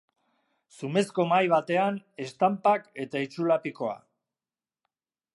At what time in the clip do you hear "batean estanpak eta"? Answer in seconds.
1.51-3.21